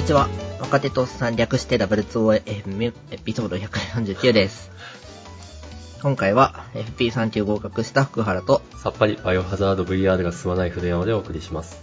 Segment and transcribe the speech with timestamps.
[0.00, 0.30] こんにちは。
[0.60, 4.70] 若手とさん略して W2OFM エピソード149です。
[6.00, 11.82] 今回は FP3 級合格した福原と、さっぱりバイオハザード VR が進まない筆山でお送りします。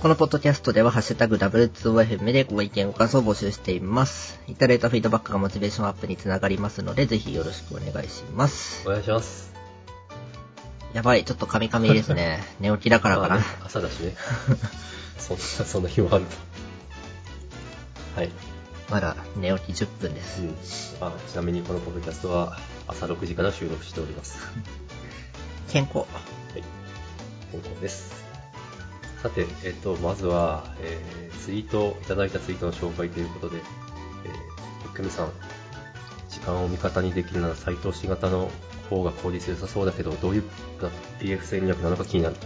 [0.00, 4.38] このポッドキャストではハッシュタグ W2OFM でご意見ご感想を募集しています。
[4.46, 8.86] いただいたフィードバックがモチベーションアップにつながりますので、ぜひよろしくお願いします。
[8.86, 9.52] お願いします。
[10.92, 12.44] やばい、ちょっとカミカミですね。
[12.60, 13.44] 寝起きだからかなまあね。
[13.64, 14.14] 朝だしね。
[15.18, 16.55] そんな、そんな日もあると。
[18.16, 18.30] はい。
[18.90, 20.46] まだ寝起き10分ですう。
[20.46, 21.06] ん。
[21.06, 22.56] あちなみにこのポッドキャストは
[22.88, 24.38] 朝6時から収録しております。
[25.68, 25.98] 健康。
[25.98, 26.04] は
[26.54, 26.62] い。
[27.52, 28.24] 健康です。
[29.22, 35.32] さて、えっ、と、まずは、えー、ツイート、いただいたツイートの紹介ということで、えー、ふっくみさん、
[36.30, 38.50] 時間を味方にできるなら再投資型の
[38.88, 40.44] 方が効率良さそうだけど、どういう
[41.20, 42.36] PF 戦略なのか気になる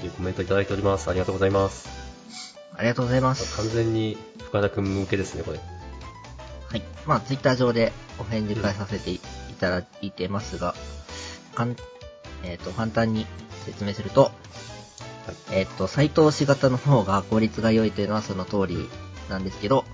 [0.00, 1.08] というコメントいただいております。
[1.08, 2.05] ありがとうございます。
[2.76, 3.56] ありがとうございます。
[3.56, 5.58] 完全に深田くん向けですね、これ。
[5.58, 6.82] はい。
[7.06, 9.20] まあ、ツイッター上でお返事返させてい
[9.58, 10.74] ただいてますが、
[11.54, 11.76] かん、
[12.44, 13.26] えっ、と、簡単に
[13.64, 14.32] 説明すると、はい
[15.52, 18.88] えっ、と、再投資型の方が効率が良いというのはその通り
[19.28, 19.84] なんですけど、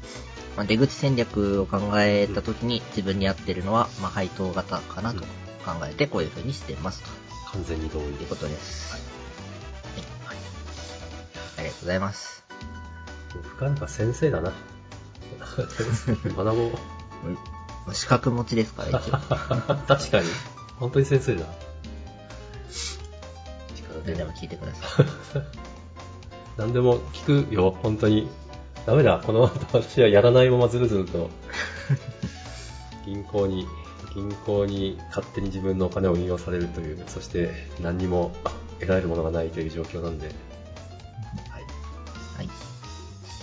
[0.57, 5.23] まあ、出口戦略を考えたときに自分に合ってるのは、まあ、配当型かなと
[5.65, 7.09] 考えてこういう風にしてますと
[7.53, 8.93] 完全に同意いうことです。
[8.93, 9.03] はい。
[10.27, 10.37] はい。
[11.59, 12.42] ありがとうございます。
[13.41, 14.53] 深田が先生だな。
[16.37, 16.67] 学ぼ
[17.91, 17.95] う。
[17.95, 20.27] 資格持ちですから、確かに。
[20.79, 21.45] 本当に先生だ。
[23.77, 25.07] 力でも聞いてください。
[26.57, 28.29] 何でも聞くよ、本当に。
[28.87, 31.31] ダメだ、この後私はやらないままずるずると、
[33.05, 33.67] 銀行に、
[34.15, 38.33] 銀行に勝手に自分のお金を運用されるという、そして何にも
[38.81, 40.35] 得られるものがないという状況なんで。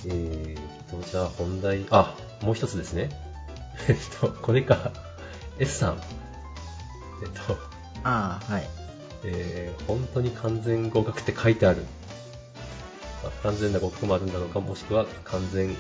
[0.06, 3.10] えーと、じゃあ本題、あ、もう一つですね。
[3.88, 4.92] えっと、これか、
[5.60, 6.02] S さん。
[7.24, 7.58] えっと、
[8.04, 8.70] ああ、はい。
[9.24, 11.84] えー本当に完全合格って書いてある。
[13.24, 15.76] まあ不完全な合格もあるんだろうか、もしくは完全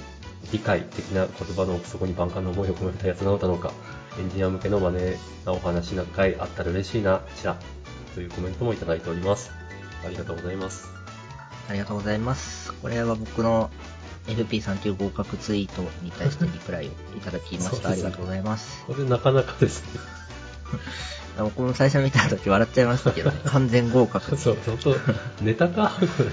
[0.51, 3.71] 理解的な言葉の奥底に万感の思いを込めたやつなのだろうか。
[4.19, 7.57] エンジニア向けのマネーなお話なんかいあったら嬉しいな、ちら。
[8.15, 9.51] というコメントもいただいております。
[10.05, 10.87] ありがとうございます。
[11.69, 12.73] ありがとうございます。
[12.73, 13.69] これは僕の
[14.29, 17.89] FP3 級合格ツイートに対してリプライをいただきました。
[17.89, 18.85] ありがとうございます。
[18.85, 19.99] これなかなかですね。
[21.37, 24.37] 僕も最初見た時笑っちゃいましたけど、 完全合格。
[24.37, 24.95] そう、本当
[25.43, 26.29] ネタかこれ。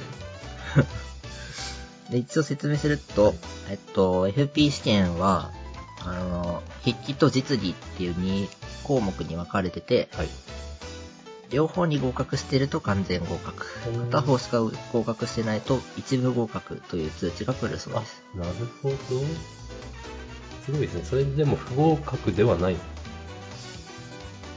[2.11, 3.35] で、一応説明すると、
[3.69, 5.51] えっと、FP 試験は、
[6.05, 8.49] あの、筆記と実技っていう2
[8.85, 10.29] 項目に分かれてて、はい。
[11.51, 13.67] 両方に合格してると完全合格。
[14.11, 14.61] 片方しか
[14.93, 18.51] 合格してないと一部合格という通知が来るそうあです。、なる
[18.83, 18.97] ほど。
[20.65, 21.05] すごいですね。
[21.05, 22.75] それでも不合格ではない。
[22.75, 22.79] う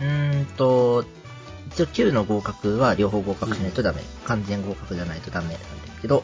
[0.02, 1.06] ーんと、
[1.68, 4.02] 一応9の合格は両方合格しないとダメ。
[4.26, 6.24] 完全合格じゃないとダメなんですけど、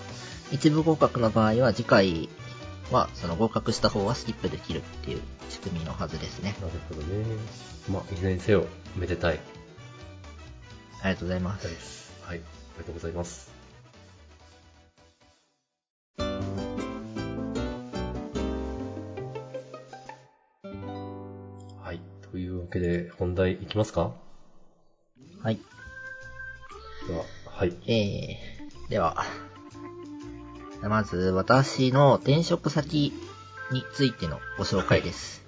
[0.51, 2.29] 一部合格の場合は次回
[2.91, 6.55] はその合格した方はスキップできるっていう仕組みのはずですね。
[6.61, 7.25] なるほどね。
[7.89, 8.65] まあ、いずれにせよ、
[8.95, 9.39] めでたい。
[11.01, 12.11] ありがとうございます。
[12.23, 12.38] はい。
[12.38, 12.44] あり
[12.79, 13.51] がとうございます。
[21.83, 22.00] はい。
[22.31, 24.13] というわけで、本題いきますか？
[25.44, 25.59] はい。
[27.07, 27.77] では、はい。
[27.88, 29.23] えー、では、
[30.81, 33.13] まず私の転職先
[33.72, 35.44] についてのご紹介です。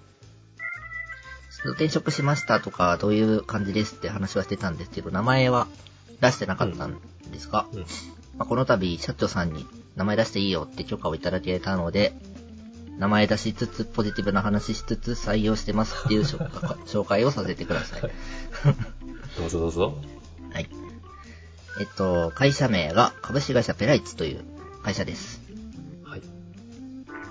[1.72, 5.68] 転職しましたとか、どういう感じですって話はしてたんですけど、名前は
[6.22, 6.98] 出してなかったん
[7.32, 7.80] ですが、うん。
[7.80, 7.86] ま
[8.40, 12.14] あ、この度、社長さんに名前出していいよって許可をいただけたので、
[12.98, 16.48] 名前出しつつ、ポジティブな話しつつ、採用してますっていう紹
[16.86, 18.02] 紹介をさせてください。
[19.38, 19.98] どうぞどうぞ。
[20.52, 20.70] はい。
[21.80, 24.44] えっと、会社名が株式会社ペライチという
[24.84, 25.42] 会社です。
[26.04, 26.22] はい。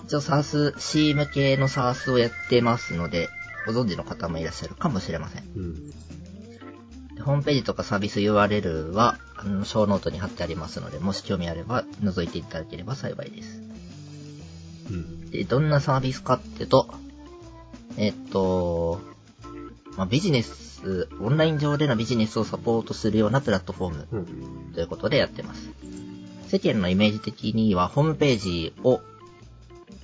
[0.05, 3.29] 一応 SARS、C 向けの SARS をやってますので、
[3.67, 5.45] ご存知の方もいらっしゃるかもしれません。
[5.57, 5.91] うん。
[7.17, 13.61] でホームページとかサービス URL は、あの、小ノートに貼ってありますので、もし興味あれば覗いていただければ幸いです。
[14.91, 15.31] うん。
[15.31, 16.89] で、どんなサービスかってと、
[17.97, 19.01] えっと、
[19.97, 24.17] まあ、ビジネス、オンライン上でのビジネスをサポートするようなプラットフォームう
[24.71, 24.73] ん。
[24.75, 25.71] ということでやってます。
[26.49, 29.01] 世間のイメージ的には、ホームページを、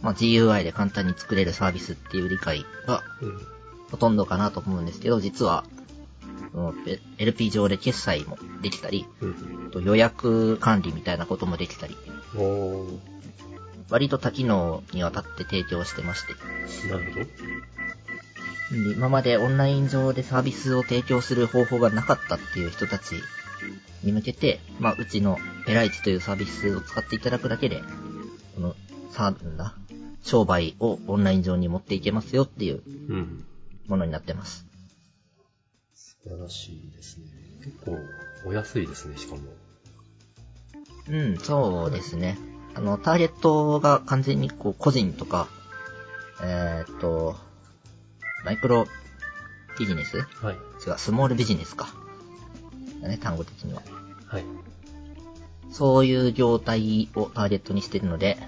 [0.01, 3.52] まあ、GUI で簡単に作れるサービスっていう理解がうん。
[3.93, 5.65] ほとんどかなと思うんですけど、実は、
[7.19, 9.85] LP 上で決済もできたり、うん。
[9.85, 11.97] 予約管理みたいなこともできたり。
[13.91, 17.27] 割と多機能にわたって提供してまして、なるほど。
[18.85, 23.17] で今までオンライン上でサービスを提供する方法がなかったっていう人たち
[24.03, 25.37] に向けて、まあ、うちの
[25.67, 27.83] ペライチというサービスを使っていただくだけで、
[28.55, 28.75] この、
[29.11, 29.75] サーなんだ、
[30.23, 33.45] 商売をオンライン上に持っていけますよっていううん。
[33.93, 34.67] ものになってます。
[35.95, 37.27] 素晴らしいですね。
[37.63, 37.99] 結構、
[38.47, 39.43] お安いですね、しかも。
[41.09, 42.39] うん、そうですね。
[42.75, 45.49] あの、ターゲットが完全にこう、個人とか、
[46.43, 47.37] えーっと、
[48.45, 48.87] マイクロ
[49.79, 50.17] ビジネス？
[50.17, 50.57] 違はい。
[50.57, 51.89] う、スモールビジネスか。
[53.03, 53.83] だね、単語的には。
[54.27, 54.45] はい。
[55.71, 58.39] そういう業態をターゲットにしてるので、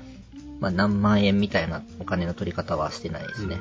[0.61, 3.61] まあ何万円みたいなお金の取り方はしてないですね。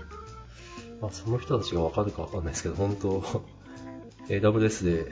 [1.03, 3.21] まあ、その人たちがわかるかわかんないですけど、本当
[4.29, 5.11] AWS で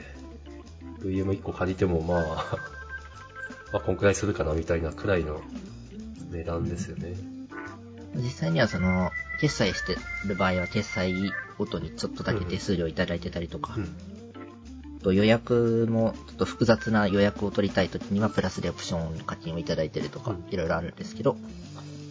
[1.02, 2.24] VM1 個借りても、まあ、
[3.74, 5.42] まあ、こんくらいするかなみたいなくらいの
[6.30, 7.14] 値段ですよね。
[8.14, 11.12] 実際にはその、決済してる場合は決済
[11.58, 13.94] ごとにちょっとだけ手数料いただいてたりとか、うん。
[15.02, 21.36] と予約もちょっと複雑な予約を取りたいときにはプラスでオプション課金をいただいてるとかうん、いろいろあるんですけど、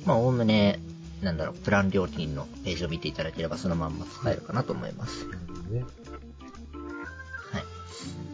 [0.05, 0.79] まあ、おおむね、
[1.21, 5.25] なんだろう、プラン料金のページを見ていただければそのまんま使えるかなと思います。
[5.69, 5.85] ね。
[7.51, 7.59] は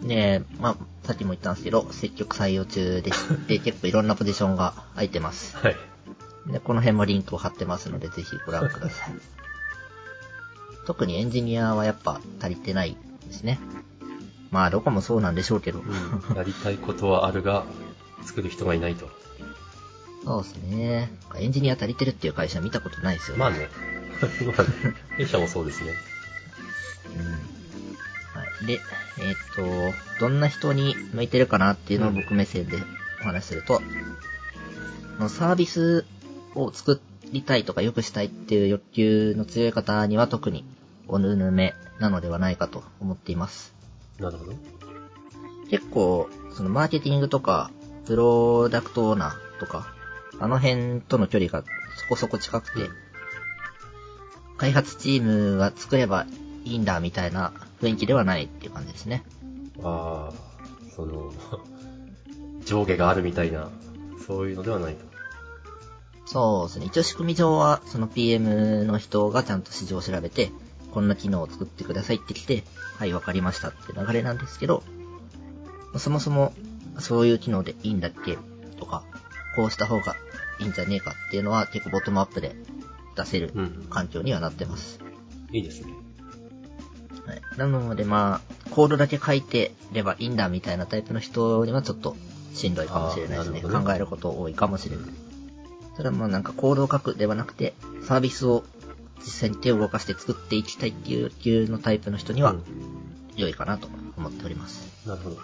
[0.03, 0.07] い。
[0.07, 5.57] で、まあ、さっきも言ったんですけど、積極採用中でして、 結構いろんなポジションが空いてます。
[5.57, 5.75] はい。
[6.47, 9.13] で、この辺もリンクを貼ってますので、ぜひご覧ください。
[10.85, 12.95] 特にエンジニアはやっぱ足りてない
[13.25, 13.59] ですね。
[14.51, 15.79] まあ、どこもそうなんでしょうけど。
[15.79, 16.37] うん。
[16.37, 17.65] やりたいことはあるが、
[18.23, 19.09] 作る人がいないと。
[20.27, 21.09] そうですね。
[21.37, 23.39] エンジニア足りてるっていう会社見たことないですよね。
[23.39, 23.69] まあね。
[24.45, 24.69] まあね。
[25.15, 25.93] 弊社もそうですね。
[27.15, 28.37] うん。
[28.37, 28.65] はい。
[28.65, 28.81] で、
[29.19, 32.75] えーっと、どんな人に向いてるかなっていうのを僕目線で
[33.21, 33.83] お話しすると、こ
[35.23, 36.05] のサービス
[36.55, 36.99] を作
[37.31, 40.65] りたいとか良くしたいっていう欲求の強い方には特に
[41.07, 43.73] おぬぬめなのではないかと思っています。
[44.19, 44.53] なるほど。
[45.69, 47.71] 結構、そのマーケティングとか、
[48.05, 49.95] プロダクトオーナーとか、
[50.39, 51.63] あの辺との距離が
[51.97, 52.89] そこそこ近くて、
[54.57, 56.25] 開発チームが作れば
[56.65, 59.23] いいんだみたいな雰囲気ではないっていう感じですね。
[59.83, 60.33] ああ、
[60.95, 61.31] その、
[62.65, 63.69] 上下があるみたいな、
[64.25, 65.05] そういうのではないと。
[66.25, 66.85] そうですね。
[66.87, 70.51] 一応仕組み上は、その PM の人がちゃんと市場を調べて、
[70.91, 72.63] こんな機能を作ってくださいって来て、
[72.97, 74.83] はい、わかりましたって流れなんですけど、
[75.97, 76.53] そもそも、
[76.99, 78.37] そういう機能でいいんだっけ
[78.77, 79.03] とか、
[79.57, 80.15] こうした方が
[80.59, 82.55] いいんじゃねえかっていうのは結構ボトムアップで
[83.15, 83.87] 出せるうん。
[83.89, 84.99] 環境にはなってます。
[85.51, 85.93] いいですね。
[87.25, 87.41] はい。
[87.57, 92.15] なのでまあ、コードだけ書いてればいいんだみたいなタイプの人にはちょっと
[92.53, 93.61] しんどいかもしれないですね。
[93.61, 95.05] ね考えること多いかもしれない。
[95.97, 97.73] ただまあなんかコードを書くではなくて、
[98.03, 98.63] サービスを
[99.21, 102.63] 実際に手を動かして作っていきたいっていう級のタイプの人にはうん
[103.35, 103.87] 良いかなと
[104.17, 105.07] 思っております。
[105.07, 105.37] なるほど。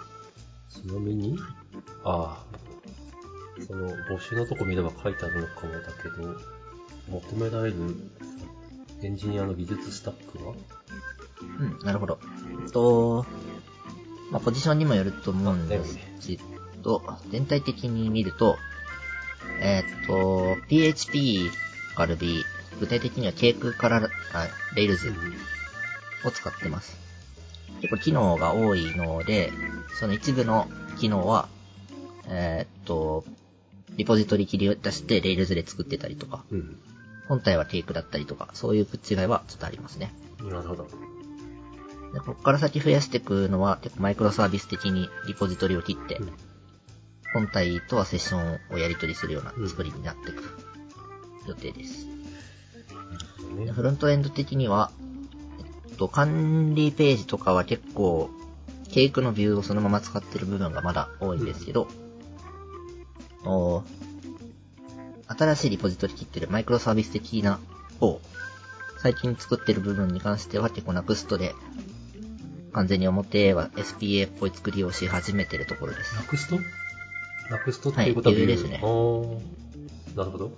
[0.70, 1.36] ちなみに、
[2.04, 2.63] ああ、
[3.66, 6.36] その募集のとこ見れば書いてあるのかもだけど、
[7.08, 7.76] 求められる
[9.02, 10.54] エンジニアの技術スタックは？
[11.40, 12.18] うん、なるほど。
[12.64, 13.26] えっと、
[14.30, 16.38] まあポジションにもよると思うんですけ
[16.82, 18.56] ど、全体的に見ると、
[19.60, 21.50] えっと、PHP
[21.94, 22.42] から Ruby、
[22.80, 25.12] 具体的には Cake からあ Rails
[26.26, 26.96] を使ってます。
[27.80, 29.52] 結構機能が多いので、
[29.98, 30.68] その一部の
[30.98, 31.48] 機能は、
[32.26, 33.24] えーっと、
[33.96, 36.78] リポジトリ切り出して Rails で作ってたりとか、うん。
[37.28, 40.12] 本体は Cake だったりとか、そういう違いはちょっとありますね。
[40.42, 40.88] なるほど。
[42.12, 46.32] でここから先増やしていくのは、結構マイクロサービス的にリポジトリを切って、うん
[47.34, 50.56] 本体とはセッションをやり取りするような作りになっていく
[51.48, 52.06] 予定です。
[53.56, 54.92] でねフロントエンド的には、
[55.88, 58.30] えっと、管理ページとかは結構、
[58.92, 62.03] ケイクのビューをそのまま使ってる部分がまだ多いんですけど、おー
[65.26, 67.60] 新しいリポジトリ切ってるマイクロサービス的な
[68.00, 68.20] 方、
[68.98, 71.54] 最近作ってる部分に関しては結構 NUXT で、
[72.72, 76.22] 完全に表は SPA っぽい作りをし始めてるところですナ。
[76.22, 76.58] クスト
[77.50, 78.80] ナクストっていうことははいですね
[80.16, 80.52] なるほど。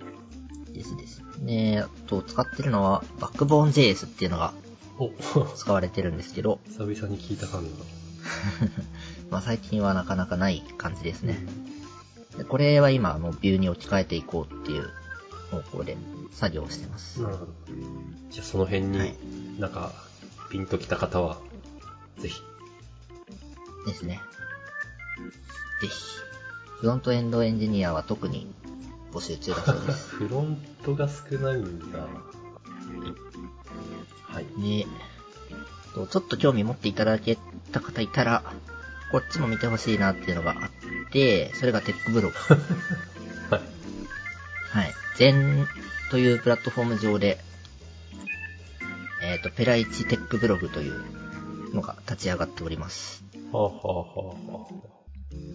[0.73, 1.21] ですです。
[1.41, 4.53] で、あと使ってるのは、バックボーン JS っていうのが
[4.99, 5.11] お、
[5.55, 7.69] 使われてるんですけど、久々に聞いた感が。
[9.29, 11.33] まあ最近はなかなかない感じですね。
[11.33, 11.66] で
[12.45, 14.89] これは今、あの、ビューに置き換えていこうっていう
[15.51, 15.97] 方向で
[16.31, 17.21] 作業をしてます。
[17.21, 17.51] なるほど。
[18.29, 19.15] じゃあその辺に、はい
[19.59, 19.91] なんか、
[20.51, 21.39] ピンときた方は、
[22.19, 22.41] ぜひ。
[23.87, 24.21] ですね。
[25.81, 25.93] ぜひ、
[26.79, 28.47] フロントエンドエンジニアは特に、
[29.11, 30.09] 募集中だそうです。
[30.09, 31.99] フロントが少ないんだ。
[34.27, 34.45] はい。
[34.61, 34.85] で、
[35.97, 37.37] とちょっと興味持っていただけ
[37.71, 38.43] た方いたら、
[39.11, 42.35] こっちも見てほしいなっていうのがあって、それがテックブログ。
[43.49, 43.61] はい。
[44.69, 44.93] はい。
[45.17, 45.67] 全
[46.11, 47.39] というプラットフォーム上で、
[49.21, 53.23] えっ、と、ペライチテックブログというのが立ち上がっております。
[53.51, 54.67] はあ、はあはあは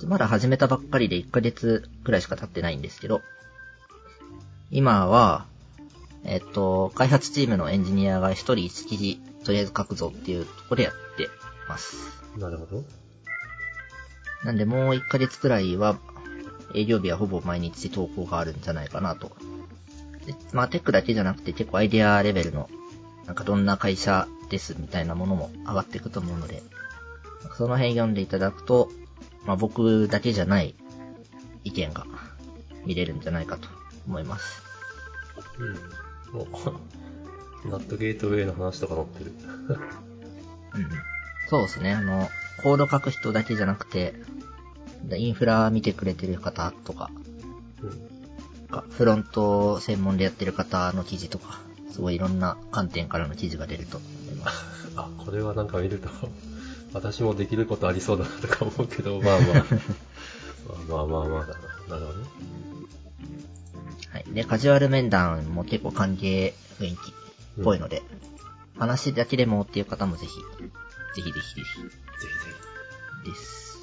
[0.01, 3.23] でまだ始めたばっかりで1ヶ月くらいしか経ってないんですけど、
[4.71, 5.47] 今は、
[6.25, 11.29] えっ、と、開発チームのエンジニアが1人1記事とりあえず書くぞっていうところでやって
[11.69, 11.97] ます。
[12.37, 12.39] あ。
[12.39, 12.85] なるほど。
[14.45, 15.99] なんでもう1ヶ月くらいは、
[16.75, 19.33] 営業日はほぼ毎日投稿があるんじゃないかなと。
[20.27, 22.69] でまあ、テックだけじゃなくて結構アイデアレベルの、
[23.27, 26.63] なんかどんな会社ですみたいなものも上がっていくと思うので、
[27.57, 28.91] その辺読んでいただくと、
[29.45, 30.75] まあ僕だけじゃない
[31.65, 32.07] 意見が
[32.85, 33.69] 見れるんじゃないかと
[34.07, 34.63] 思います。
[35.59, 36.41] うん。
[36.41, 36.47] お、
[37.69, 39.33] ナットゲートウェイの話とか載ってる。
[40.75, 40.89] うん。
[41.49, 41.93] そうですね。
[41.93, 42.29] あの、
[42.63, 44.15] コード書く人だけじゃなくて、
[45.17, 47.11] インフラ見てくれてる方とか、
[47.83, 48.69] うん。
[48.69, 54.65] かフロント専門でやってる方の記事とか、すごいいろんな観点からの記事が出ると思います。
[54.97, 56.09] あ、これはなんか見ると、
[56.93, 59.65] 私もできることありそうだなとか思うけど、まあまあ。
[60.89, 61.97] まあまあまあまあだな。
[61.97, 62.27] なるほどね。
[64.11, 64.25] はい。
[64.33, 68.03] で、カジュアル面談も結構歓迎雰囲気っぽいので、
[68.79, 70.33] 話だけでもっていう方もぜひ、
[71.15, 71.63] ぜひぜひぜ
[72.23, 72.55] ぜひぜ
[73.25, 73.79] ひです。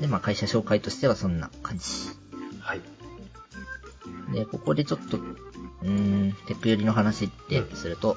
[0.00, 1.84] で、まあ会社紹介としてはそんな感じ。
[1.84, 2.10] ひ。
[2.60, 2.80] はい。
[4.32, 8.16] で、ここでちょっと、うーん、テック寄りの話ってすると、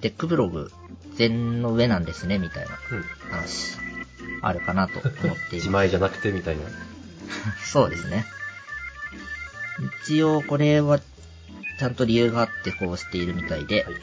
[0.00, 0.70] テックブログ、
[1.14, 3.02] 全の上なんですね、みたいなうん。
[3.30, 3.76] 話、
[4.42, 5.70] あるかなと思っています 自。
[5.70, 6.62] 前じゃなくてみたいな。
[7.64, 8.26] そうですね。
[10.04, 13.94] 一応これは、ちゃんと理由があってこうしているみたいで、はい。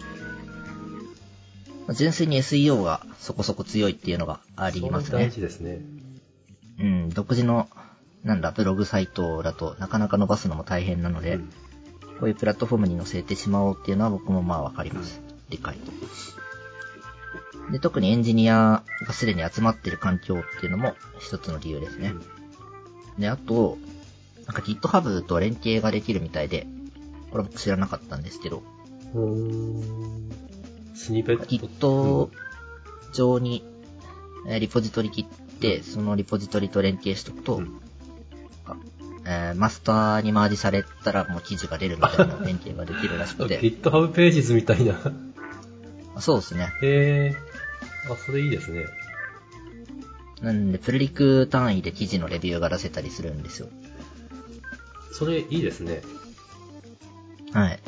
[1.88, 5.79] まあ純粋に SEO がそこそこ強いっていうのがありますねですね。
[6.79, 7.67] うん、独自の、
[8.24, 11.50] なんだ、ブログサイトだとなかなか伸ばすのも大変なので、うん
[12.20, 15.22] こういうプラットフォームに載せてしまおうっていうのは僕もまあわかります。
[15.50, 15.91] 理解と。
[17.72, 22.13] で、特にエンジニアがすでに集まってる環境っていうのも一つの理由ですね。
[23.20, 23.77] で、あと、
[24.48, 26.65] なんか GitHub と連携ができるみたいで、
[27.32, 28.63] これ僕知らなかったんですけど。
[30.97, 32.29] スニペット。
[33.13, 33.63] Git 上に
[34.47, 37.79] えーリポジトリ切って、そのリポジトリと連携しとくと、うん
[39.25, 44.99] えーマスターにマージされたらもう記事が出るみたいな連携ができるらしくて、GitHub ページズみたいな。
[46.19, 46.69] そうですね。
[46.81, 47.35] へえ。
[48.11, 48.85] あ、それいいですね。
[50.41, 53.67] なんで、プルリク単位で記事のレビューが出せたりするんですよ。
[55.11, 56.01] それいいですね。
[57.53, 57.79] はい。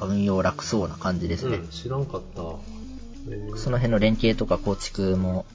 [0.00, 1.56] か運用楽そうな感じですね。
[1.56, 2.42] うん、知らんかった。
[3.56, 5.46] その辺の連携とか構築も、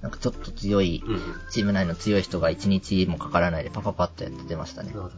[0.00, 1.20] なんかちょっと強い、うん。
[1.50, 4.94] チーム内の強い人が1日もかからないでパパパッとやってましたねな。
[4.96, 5.14] るほど。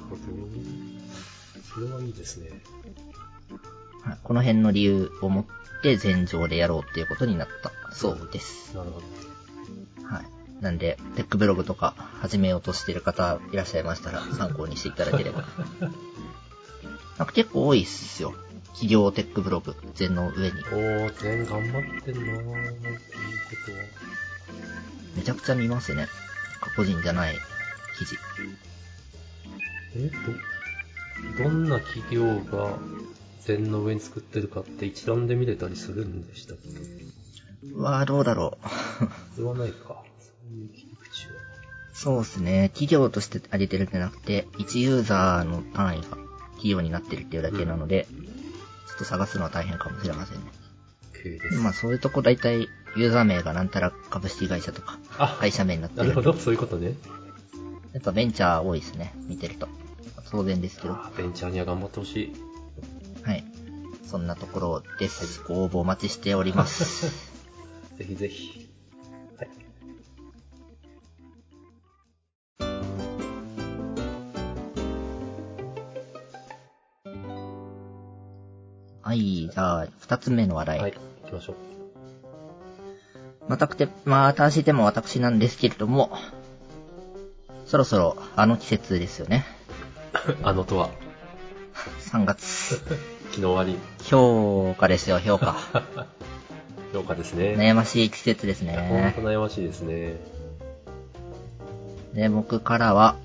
[1.75, 2.51] それはいいですね。
[4.03, 5.45] はい、この辺の理由を持っ
[5.83, 8.75] て全上でやろうっていうことになったそうです。
[8.75, 9.07] なるほど。
[10.07, 10.63] はい。
[10.63, 15.45] なんで、テックブログとか始めようとしてる方いらっしゃいましたら参考にしていただければ。
[17.21, 18.33] なんか結構多いっすよ。
[18.69, 20.59] 企業テックブログ、全の上に。
[20.73, 22.17] おー、全頑張ってんなーっていうこ
[23.67, 23.79] とは。
[25.15, 26.09] めちゃくちゃ見ますね。
[26.77, 27.35] 個人じゃない
[27.99, 28.17] 記事。
[29.97, 30.11] え
[31.37, 32.79] ど、どんな企業が
[33.45, 36.71] 全の上に作ってるかって一覧で見れたりするんでしたっけ？
[37.75, 39.35] うわーどうだろう。
[39.37, 39.89] それはないか。
[39.89, 41.33] そういう切り口は。
[41.93, 42.71] そうですね。
[42.71, 46.17] 企業として上げてるんじゃなくて、1ユーザーの単位が
[46.61, 48.07] 企業になってるっていうだけなので、
[48.89, 50.45] ちょっと探すのは大変かもしれませんね。
[51.63, 56.95] まあそういうとこ大体ユーザー名がなんたら株式会社とかあ会社名になってるなるほど、そういうことね。
[57.93, 59.15] やっぱベンチャー多いですね。
[59.27, 59.69] 見てると。
[60.31, 60.97] 当然ですけど。
[61.17, 62.33] ベンチャーには頑張ってほしい。
[63.25, 63.45] はい。
[64.07, 65.43] そんなところです。
[65.47, 67.07] ご応募お待ちしております。
[67.99, 68.60] ぜひぜひ。
[79.11, 80.79] はい、じゃあ、二つ目の話題。
[80.79, 81.57] はい、行きましょう。
[83.49, 86.17] またくて、まあ、新しい手も私なんですけれども、
[87.67, 89.45] そろそろあの季節ですよね。
[90.45, 90.91] あのとは、
[92.13, 92.77] 3月。
[93.35, 93.77] 昨日終わり。
[94.05, 95.57] 評価ですよ、評価。
[96.95, 97.57] 評価ですね。
[97.59, 99.25] 悩ましい季節ですねほん。
[99.25, 100.21] と悩ましいですね。
[102.15, 103.17] で、僕からは、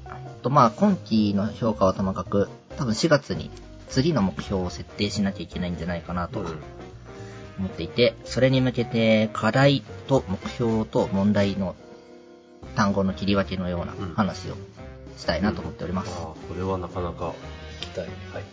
[0.42, 3.52] とまあ今期の評価はともかく、多分4月に
[3.90, 6.60] 次の目標を設定しなきゃいけないんじゃないかなとうん。
[7.58, 11.76] 思っていて、それに向けて課題と目標と問題の
[12.76, 14.56] 単語の切り分けのようなうん話を
[15.18, 16.12] したいなと思っております。
[16.18, 17.34] ああ、これはなかなか
[17.80, 18.06] 聞きたい。
[18.06, 18.44] はい。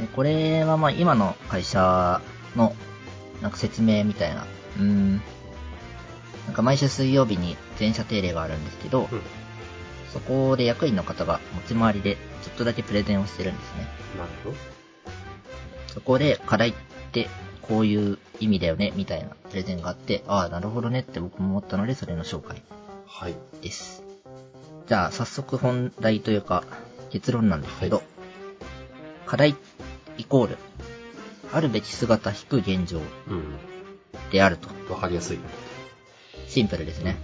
[0.00, 2.20] でこれはまあ今の会社
[2.56, 2.74] の
[3.40, 4.44] なんか説明みたいな、
[4.76, 5.22] うーん、
[6.46, 9.22] なんか毎週水曜日に全社定例があるんですけど、うん。
[10.14, 13.88] そこで役員の方が持ち回りでちょっとだけプレゼンをしてるんですね。
[14.16, 14.56] なるほど。
[15.92, 16.74] そこで課題っ
[17.12, 17.28] て
[17.62, 22.62] こういう意味だよね、みたいなプレゼンがあって、ああ、なるほどねって僕も思ったので、それの紹介
[23.06, 23.34] はい。
[23.60, 24.02] です。
[24.86, 26.64] じゃあ、早速本題というか、
[27.10, 28.04] 結論なんですけど、はい
[29.26, 29.56] 課題
[30.18, 30.58] イコール、
[31.52, 33.56] あるべき姿引く現状うん。
[34.30, 34.68] であると。
[34.92, 35.38] わかりやすい。
[36.46, 37.16] シンプルですね。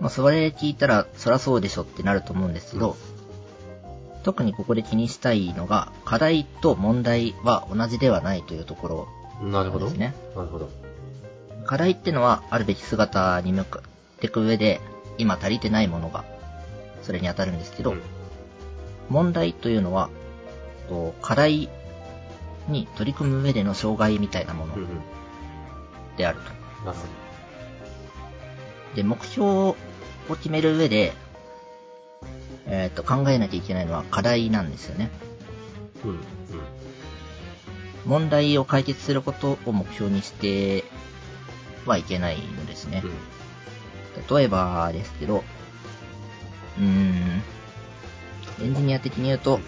[0.00, 2.96] まあ、それ聞いたら、そらそうでしょってなると思うんですけど、
[4.22, 9.08] 特にここで気にしたいのが、課題と問題は同じではないというとこ
[9.40, 9.86] ろなるほど。
[9.86, 10.14] ですね。
[10.34, 10.70] なるほど。
[11.64, 14.80] 課題ってのは、あるべき姿に向かっていく上で、
[15.18, 16.24] 今足りてないものが、
[17.02, 18.02] それに当たるんですけど、うん
[19.10, 20.08] 問題というのは、
[20.88, 21.68] と課題
[22.68, 24.88] に取り組む上での障害みたいなものうんうん。
[26.16, 26.44] であると。
[26.84, 27.06] なるほ
[28.94, 29.74] で、目標
[30.28, 31.12] を決める上で、
[32.66, 35.10] えっ、と、考えなきゃいけないのは課題なんですよね。
[36.04, 36.10] ど。
[36.10, 36.16] うん。
[36.16, 36.24] うん。
[38.06, 40.84] 問題を解決することを目標にして
[41.86, 43.02] はいけないのですね。
[44.28, 45.44] 例えばですけど、
[46.78, 47.42] うーん、
[48.62, 49.60] エンジニア的に言うと、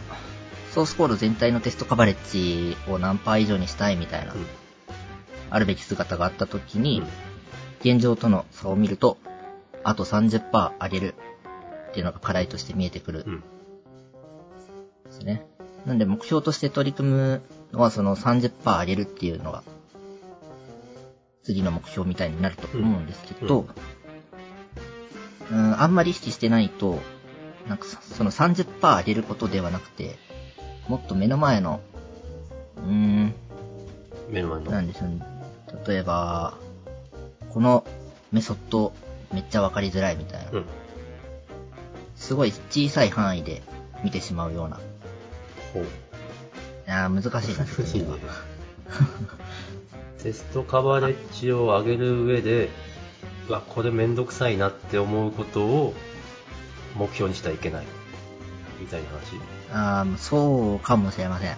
[0.72, 4.46] ソースコード全体のテストカバレッジを何パー以上にしたいみたいな、うん。
[5.50, 6.82] あるべき姿があった時うん。
[6.82, 7.02] に、
[7.80, 9.18] 現状との差を見ると、
[9.84, 11.14] あと30%上げる
[11.90, 13.40] っていうのが課題として見えてくるんうん。
[15.04, 15.44] ですね。
[15.86, 17.42] なんで目標として取り組む
[17.72, 19.62] のはその30%上げるっていうのが、
[21.42, 23.66] 次の目標みたいになると思うんですけど、
[25.50, 26.98] うん、あんまり意識してないと、
[27.68, 30.16] なんかそその30%上げることではなくて、
[30.88, 31.80] もっと目の前の、
[32.76, 33.34] うーん、
[34.30, 34.70] 目の前の。
[34.70, 35.20] なんでしょうね。
[35.86, 36.54] 例えば、
[37.50, 37.84] この
[38.30, 38.92] メソッド
[39.32, 40.50] めっちゃわかりづらいみたいな。
[40.52, 40.64] うん。
[42.16, 43.62] すごい小さい範囲で
[44.04, 44.78] 見てしまうような。
[45.72, 45.82] ほう。
[45.82, 45.86] い
[46.86, 48.08] やー難しいな、難しいね。
[50.22, 52.70] テストカバレッジを上げる上で、
[53.48, 55.94] うわ、これめんどくさいなって思うことを
[56.94, 57.86] 目標にしてはいけない。
[58.80, 59.36] みたいな話
[59.72, 61.56] あーそうかもしれません。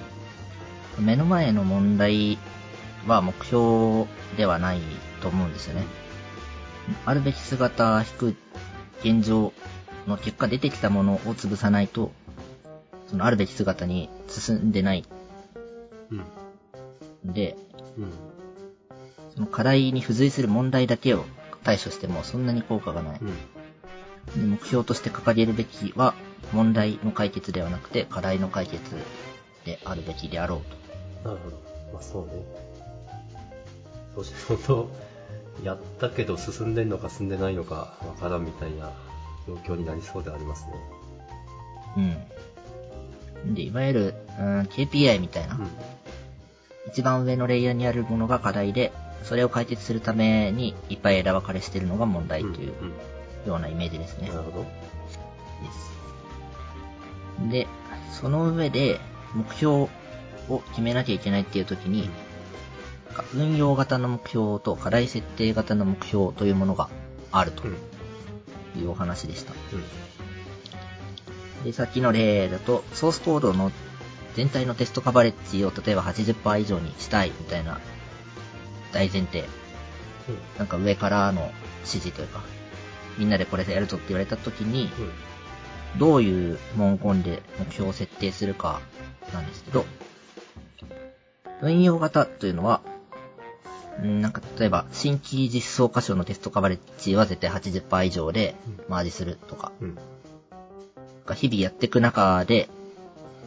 [0.99, 2.39] 目の前の問題
[3.07, 4.07] は目標
[4.37, 4.81] ではない
[5.21, 5.85] と思うんですよね。
[7.07, 8.37] あるべき姿引く
[9.01, 9.53] 現状
[10.07, 12.13] の結果出てきたものを潰さないと、
[13.09, 15.05] そのあるべき姿に進んでない
[16.11, 17.31] うん。
[17.31, 17.57] んで、
[17.99, 18.13] うん。
[19.35, 21.25] その課題に付随する問題だけを
[21.65, 23.21] 対処してもそんなに効果がない。
[23.21, 23.37] うん。
[24.41, 26.15] で目標として掲げるべきは
[26.53, 28.81] 問題の解決ではなくて課題の解決
[29.65, 31.31] であるべきであろうと。
[31.31, 31.63] なるほど。
[31.93, 32.33] まあそうね。
[34.15, 34.91] そうしないと、
[35.63, 38.93] やったけど進んでんのか進んでないのかわからんみたいな
[39.47, 40.73] 状況になりそうでありますね。
[43.47, 43.55] うん。
[43.55, 45.69] で、いわゆる、うん、KPI みたいな、うん。
[46.89, 52.93] 一番上のレイヤーにあるものが課題で、それを解決するためにいっぱい枝分かれしてるのが問題といううん
[53.49, 54.29] ようなイメージですね。
[54.29, 54.35] うん。
[54.35, 54.65] なるほど。
[54.65, 54.69] で
[57.49, 57.51] す。
[57.51, 57.67] で、
[58.13, 59.01] その上で
[59.35, 59.89] 目標
[60.49, 62.09] を決めなきゃいけないっていう時に、
[63.35, 66.89] 運用型の目標と課題設定型の目標というものが
[67.31, 67.75] あるとうん。
[68.81, 69.53] いうお話でした。
[69.53, 69.57] う
[71.63, 71.65] ん。
[71.65, 73.71] で、さっきの例だと、ソースコードの
[74.35, 77.81] 全体のテストカバレッジを例えば80%以上にしたいみたいな
[78.93, 79.45] 大前提。
[80.59, 82.43] なんか上からの指示というか、
[83.19, 85.05] みんなでこれやるぞって言われた時に、うん。
[85.05, 85.13] うん。
[85.99, 88.81] どういう文言で目標を設定するか
[89.33, 89.85] なんですけど、
[91.63, 92.94] 運用型というのは、ん
[94.03, 98.57] なんか例えば新規実装箇所のテストカバレッジは絶対80%以上で
[98.89, 99.99] マージするとか、うん。
[101.35, 102.69] 日々やっていく中で、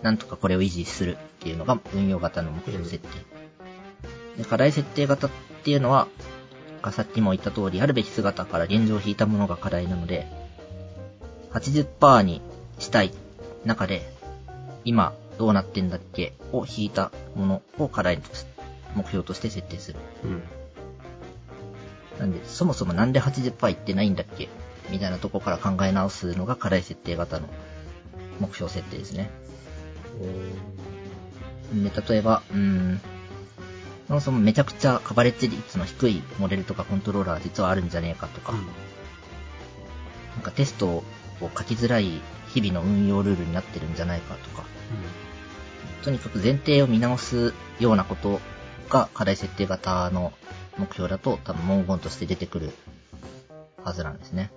[0.01, 3.10] なんとかこれを維持するっていうのが運用型の目標設定。
[4.38, 5.29] で課題設定型っ
[5.63, 6.07] ていうのは、
[6.91, 10.27] さっきも言った通り、あるべき姿から現状を引いたものが課題なので、
[11.51, 12.41] 80%に
[12.79, 13.12] したい
[13.65, 14.10] 中で、
[14.86, 18.45] 今どうなってんだっけを引いたものを課題とし
[18.95, 20.00] 目標として設定する。
[20.23, 20.43] うん。
[22.19, 24.45] なんで、そもそもなんで80%いってないんだっけ？
[24.45, 24.47] っ
[24.89, 27.47] みたいなとこから考え直すのが課題設定型の
[28.39, 29.30] 目標設定ですね。
[31.73, 33.02] で、例えば、うーん、
[34.08, 38.60] そもそもめちゃくちゃカバレッジ率の低いモデルとかコントローラー実はあるんじゃねえかとか、な
[40.39, 41.04] んかテストを
[41.41, 44.63] 書きづらい日々の運用ルールになってるんじゃないかとか、
[46.04, 48.39] とにかく前提を見直すようなこと
[48.89, 50.34] が課題設定型の
[50.78, 52.71] 目標だと多分文言として出てくる
[53.84, 54.52] はずなんですね。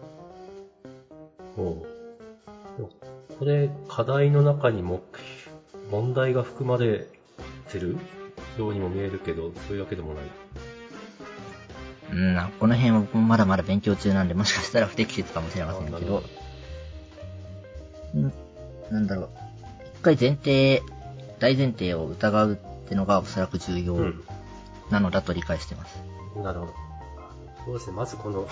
[1.57, 2.77] ほう。
[2.77, 2.90] でも
[3.38, 5.03] これ、課題の中にも
[5.90, 7.07] 問題が含まれ
[7.71, 7.97] てる
[8.59, 10.25] ようにも見えるけど、そういうわけでもない。
[12.12, 16.23] うん、この辺は僕もまだまだ勉強中なんで、もしかしたら不適切かもしれませんけど、
[18.16, 18.33] ん
[18.90, 19.29] なんだろう。
[20.01, 20.83] 一回前提、
[21.38, 22.59] 大前提を疑う
[22.90, 24.24] ってのがおそらく重要うん。
[24.90, 26.03] なのだと理解してます。
[26.35, 26.74] なるほど。
[27.64, 28.48] そうですね、まずこの、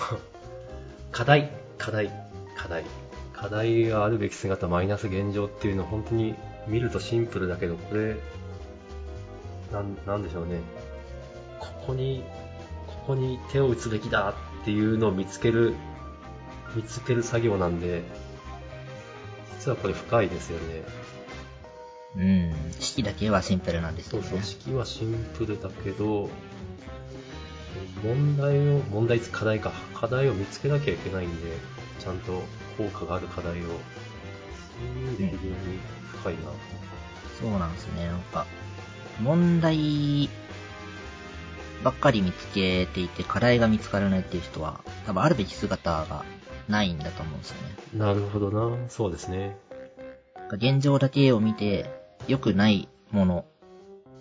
[1.11, 2.09] 課題、課題、
[2.55, 2.85] 課題。
[3.33, 6.35] 課題があるべき姿、マイナス現状っていうのは本当に
[6.67, 8.15] 見るとシンプルだけど、これ、
[9.73, 10.61] なん、なんでしょうね。
[11.59, 12.23] ここに、
[12.87, 15.73] ここに手を打つべきだっていうのを見つける、
[16.75, 18.03] 見つける作業なんで、
[19.59, 20.83] 実はこれ深いですよね。
[22.15, 24.43] うん、式だけはシンプルなんですそうそう、よね。
[24.43, 26.29] 式はシンプルだけど、
[28.03, 29.71] 問題を、問題、課題か。
[29.93, 31.57] 課題を見つけなきゃいけないんで、
[31.99, 32.41] ちゃんと
[32.77, 33.63] 効果がある課題を。
[33.63, 33.69] そ
[34.81, 36.39] ういう意味で非常に深いな。
[37.39, 38.07] そうなんですね。
[38.07, 38.45] なんか、
[39.21, 40.29] 問題
[41.83, 46.25] ばっかり見つけていて課題が見つからないっていう人は、多分あるべき姿が
[46.67, 47.75] ないんだと思うんですよね。
[47.95, 48.89] なるほどな。
[48.89, 49.57] そうですね。
[50.51, 53.45] 現状だけを見て、良くないもの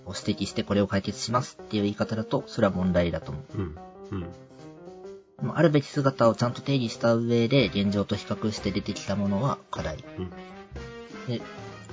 [0.07, 3.59] を指摘してこれを解決しますっていう言い方だと、それは問題だと思う。
[3.59, 3.79] うん。
[5.43, 5.55] うん。
[5.55, 10.03] あるべき姿をちゃんと定義した上で、現状と比較して出てきたものは課題。
[10.19, 10.31] うん。
[10.31, 10.37] で、
[11.29, 11.41] えっ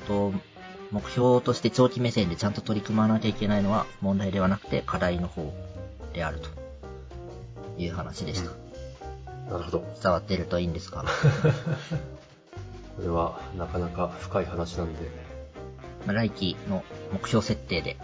[0.07, 0.31] と、
[0.91, 5.53] 目標として長期目線でちゃんと取り組まなきゃいけないのは問題ではなくて課題の方
[6.13, 6.49] であると
[7.77, 8.51] いう話でした。
[9.51, 9.85] なるほど。
[10.01, 11.03] 伝わってるといいんですが、
[12.95, 15.24] これはなかなか深い話なんで。
[16.05, 17.97] まあ来期の目標設定で、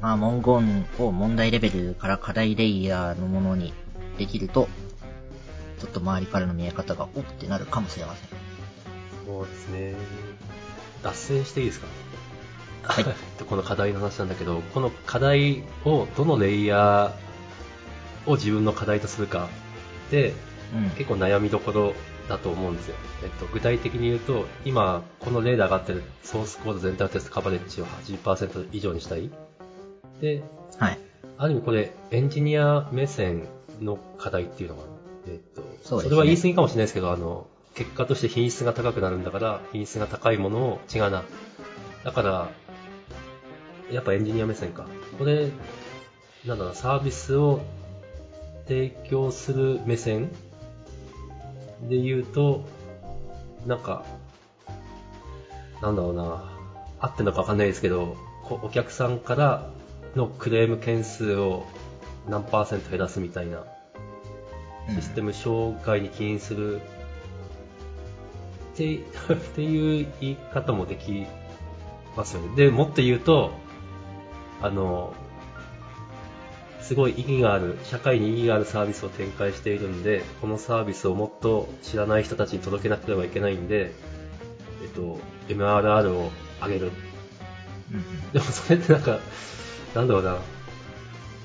[0.00, 3.72] まあ文言を問題レベルから課題レイヤーのものに
[4.18, 4.68] できると、
[5.80, 8.28] ちょっと周りからの見え方がおってなるかもしれません。
[9.26, 9.94] そうですね。
[11.02, 11.86] 脱線していいですか？
[12.82, 13.04] はい。
[13.48, 19.48] この課題の話なんだけど、この課題をどのレイヤーを自分の課題とするか
[20.10, 20.34] で、うん。
[20.96, 21.94] 結構悩みどころ
[22.28, 22.96] だと思うんですよ。
[23.22, 29.30] えっと、具体的に言うと、今、この例で上がってるソースコード全体のテストカバレッジを80%以上にしたい。
[30.20, 30.42] で、
[30.78, 30.98] はい。
[31.38, 33.46] ある意味これ、エンジニア目線
[33.80, 34.82] の課題っていうのが、
[35.26, 41.22] えっと、そねれは言い過ぎかもしれないですけど、あの、結果として品質が高くなるんだから、品質が高いものを、違うな。
[42.04, 42.48] だから、
[43.90, 44.84] やっぱエンジニア目線か。
[45.18, 45.48] これ、
[46.44, 47.60] なんだろう、サービスを
[48.66, 50.30] 提供する目線
[51.82, 52.64] で言うと、
[53.66, 54.04] なんか、
[55.80, 56.50] なんだろうな、
[56.98, 59.70] 合ってんのかわかんないですけど、こお客さんから
[60.16, 61.66] のクレーム件数を
[62.28, 63.64] 何パーセント減らすみたいな、
[64.94, 66.80] システム障害に起因するっ
[68.74, 68.96] て
[69.34, 71.26] っていう言い方もでき
[72.16, 72.56] ますよね。
[72.56, 73.50] で、もっと言うと、
[74.60, 75.12] あの、
[76.88, 83.92] すごい意義がある、社会に意義があるサービスを展開しているんで、このサービスをもっと知らない人たちに届けなければいけないんで、
[84.82, 85.20] えっと、
[85.50, 86.30] MRR を
[86.62, 86.90] 上げる。
[87.92, 88.32] うんうん。
[88.32, 89.18] でもそれってなんか、
[89.94, 90.38] なんだろうな、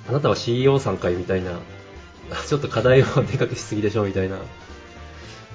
[0.08, 1.60] あなたは CEO さんかいみたいな、
[2.48, 4.38] ちょっと課題をでかくしすぎでしょみたいな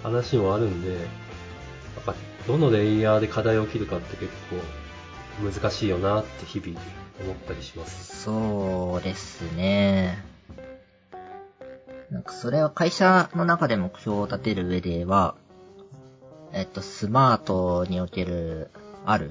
[0.03, 0.91] 話もあるんで、
[1.97, 2.15] なんか
[2.47, 4.57] どのレイヤーで課題を切るかって結構
[5.43, 6.81] 難しいよなって日々
[7.21, 8.23] 思ったりします。
[8.23, 10.23] そうですね。
[12.11, 15.35] なんかそれは会社の中で目標を立てる上では、
[16.53, 18.71] えっと、スマートにおける、
[19.05, 19.31] ある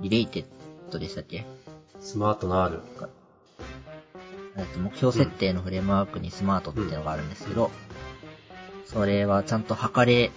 [0.00, 1.44] related でしたっけ？
[2.00, 2.80] スマートな R。
[4.56, 7.70] えっと、目標設定のフレームワークにスマートっていうのがあるんですけど、
[8.86, 10.30] それはちゃんと測れ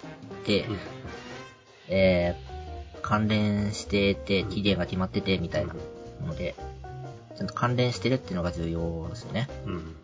[0.46, 0.78] て、うん
[1.88, 2.53] えー、
[3.04, 5.76] 関連してて、期限が決まってて、みたいな
[6.26, 6.56] ので、
[7.38, 9.48] ちゃんと関連してるっていうのが重要ですよね。
[9.68, 9.96] うん。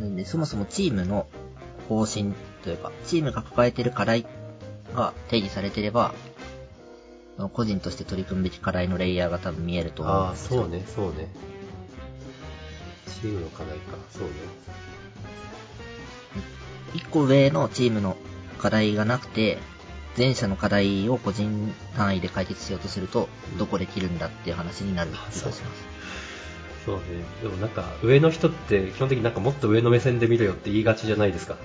[0.00, 1.26] なんで、そもそもチームの
[1.88, 2.32] 方針
[2.62, 4.26] というか、チームが抱えてる課題
[4.94, 6.14] が定義されてれば、
[7.52, 10.62] 個人として取り組むべき課題のレイヤーが多分見えると思うああ、んですよ。
[10.62, 11.28] そうね、そうね。
[13.20, 14.28] チームの課題か、そうね。
[16.94, 18.16] 一個上のチームの
[18.58, 19.58] 課題がなくて、
[20.16, 25.62] 前者の課題を個人単位で解決しようとすると、どこで切るんだっていう話になる気がします。
[26.84, 27.02] そうね。
[27.42, 31.56] でもなんか、上の人って基本的になんかもっと上の目線で見ろよって言いがちじゃないですか。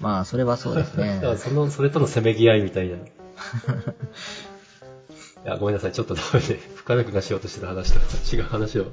[0.00, 1.26] まあ、それはそうですね だか。
[1.32, 2.96] らその、それとのせめぎ合いみたいな。
[2.96, 3.00] い
[5.44, 5.92] や、ごめんなさい。
[5.92, 8.86] ちょっとダメで、深田君がしようとしてた話と違う話を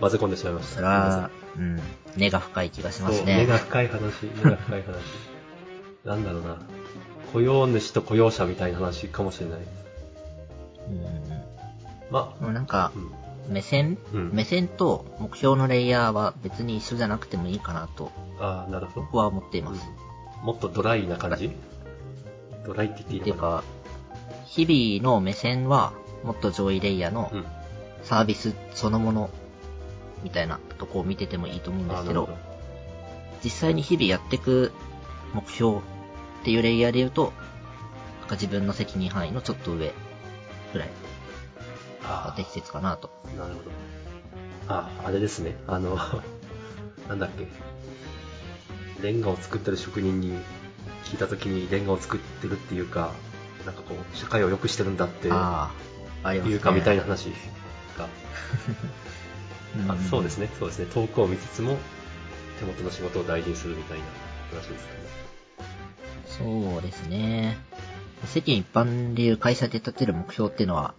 [0.00, 0.74] 混ぜ込んでしまいました。
[0.74, 1.80] それは、うん、
[2.16, 3.58] 根が深い気がしますそう、根ねが。
[3.58, 4.96] 深い話、根が深い話。
[6.04, 6.56] なんだろうな。
[7.32, 9.58] 雇用主と雇用者みたいな話かもしれない。
[9.58, 11.12] うん
[12.10, 12.92] までもなんか。
[13.48, 19.06] 目線、うん目線と目標のレイヤーは別に一緒じゃなくてもいいかなと、ああ、なるほど。
[19.06, 19.84] 僕は思っています。
[19.84, 21.50] うんもっとドライな感じ？
[22.64, 23.64] ドライって言っていっていいうのかか、
[24.46, 25.92] 日々の目線は、
[26.24, 27.32] もっと上位レイヤーの。
[28.04, 29.30] サービスそのもの、
[30.24, 32.38] みたいなとこを見ててもいいと思うんですけどあーなるほ、
[33.44, 34.72] 実際に日々やっていく
[35.34, 35.78] 目標
[36.42, 37.32] っていうレイヤーで言うと、
[38.20, 39.92] なんか自分の責任範囲のちょっと上
[40.72, 40.88] ぐらい
[42.02, 43.10] があ適切かなと。
[43.36, 43.70] あ、なるほど。
[44.66, 45.56] あ、あれですね。
[45.68, 45.96] あの、
[47.08, 47.46] なんだっけ。
[49.02, 50.36] レンガを作ってる職人に
[51.04, 53.12] 聞いたときにレンガを作ってるっていうか、
[53.64, 55.28] なんかこう、社会を良くしてるんだって。
[55.28, 57.26] いうかみたいな話
[57.96, 58.08] が、
[59.76, 60.86] う んあそうですね、そうですね。
[60.86, 61.78] 遠くを見つつも、
[62.58, 64.04] 手元の仕事を大事にするみたいな
[64.50, 65.21] 話ですかね。
[66.42, 67.58] そうですね。
[68.26, 70.94] 世間一般でいう会社で立てる目標っていうのは、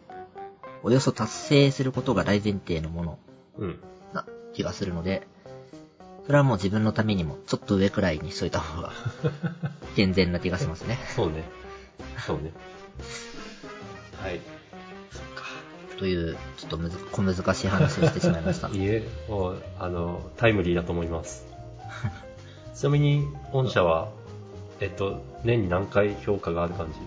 [0.84, 3.20] およそ達成することが大前提のもの
[3.58, 3.80] うん。
[4.14, 5.26] な気がするので、
[6.26, 8.92] それはもう自分のためにもちょっと上くらいにしといた方が
[9.96, 10.98] 健全な気がしますね。
[11.16, 11.44] そうね。
[12.26, 12.52] そうね。
[14.22, 14.40] はい。
[15.12, 15.44] そっか。
[15.98, 18.70] という、ちょっとむず小難しい話をしてしまいました。
[18.70, 21.46] い いえ、もう、あの、タイムリーだと思います。
[22.74, 24.10] ちなみに、御社は、
[24.80, 27.00] えっと、年に何回評価がある感じ？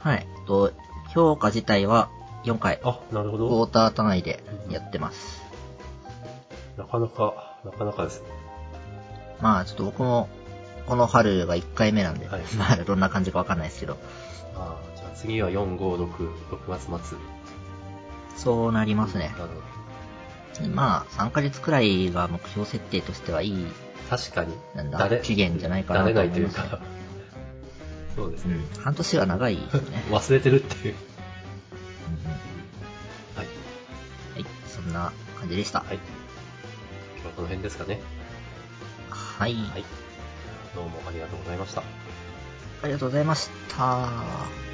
[0.00, 0.26] はい。
[0.46, 0.72] と、
[1.14, 2.08] 評価自体は
[2.44, 3.66] 4回、あ、なるほクォーど。
[3.66, 5.42] ター単位でやってます。
[6.76, 8.26] なかなか、なかなかですね。
[9.40, 10.28] まあ、ちょっと僕も、
[10.86, 13.96] この春が1回目なんで、はい まあ、どんな感じかわかんないですけど、
[14.56, 16.08] ああ、じゃあ次は4、5、6、
[16.68, 17.18] 6月末。
[18.36, 19.44] そうなりますねな。
[19.44, 20.66] るほど。
[20.68, 23.66] でまあ、3ヶ月くらいが目標設定としてはいい、
[24.08, 26.80] 確かに、なんだ慣れ、期限じゃないかな慣れとないという思いますねか。、
[28.16, 28.54] そうですね。
[28.54, 30.04] うん、半年は長いですね。
[30.10, 30.94] 忘れてるっていう。
[33.34, 33.46] はい。
[34.34, 35.80] はい、そんな感じでした。
[35.80, 35.96] はい。
[35.96, 36.02] 今
[37.22, 38.00] 日はこの辺ですかね。
[39.10, 39.84] はい、はい。
[40.74, 41.82] どうもありがとうございました。
[42.82, 44.65] ありがとうございました。